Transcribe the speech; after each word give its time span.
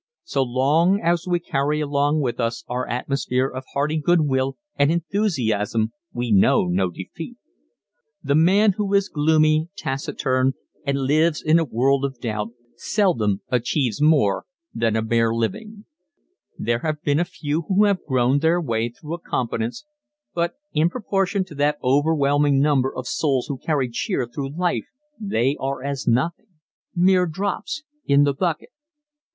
So 0.23 0.41
long 0.41 0.99
as 0.99 1.27
we 1.27 1.39
carry 1.39 1.79
along 1.79 2.21
with 2.21 2.39
us 2.39 2.63
our 2.67 2.87
atmosphere 2.87 3.47
of 3.47 3.65
hearty 3.75 3.97
good 3.99 4.21
will 4.21 4.57
and 4.75 4.91
enthusiasm 4.91 5.93
we 6.11 6.31
know 6.31 6.65
no 6.65 6.89
defeat. 6.89 7.37
The 8.23 8.33
man 8.33 8.71
who 8.77 8.95
is 8.95 9.09
gloomy, 9.09 9.69
taciturn 9.75 10.53
and 10.87 10.97
lives 11.01 11.43
in 11.43 11.59
a 11.59 11.63
world 11.63 12.03
of 12.03 12.19
doubt 12.19 12.49
seldom 12.77 13.41
achieves 13.49 14.01
more 14.01 14.45
than 14.73 14.95
a 14.95 15.03
bare 15.03 15.35
living. 15.35 15.85
There 16.57 16.79
have 16.79 17.03
been 17.03 17.19
a 17.19 17.23
few 17.23 17.65
who 17.67 17.83
have 17.85 18.03
groaned 18.07 18.41
their 18.41 18.59
way 18.59 18.89
through 18.89 19.11
to 19.17 19.21
a 19.23 19.29
competence 19.29 19.85
but 20.33 20.53
in 20.73 20.89
proportion 20.89 21.45
to 21.45 21.53
that 21.61 21.77
overwhelming 21.83 22.59
number 22.59 22.91
of 22.91 23.05
souls 23.05 23.45
who 23.45 23.59
carry 23.59 23.87
cheer 23.87 24.25
through 24.25 24.57
life 24.57 24.87
they 25.19 25.55
are 25.59 25.83
as 25.83 26.07
nothing 26.07 26.47
mere 26.95 27.27
drops 27.27 27.83
in 28.07 28.23
the 28.23 28.33
bucket. 28.33 28.69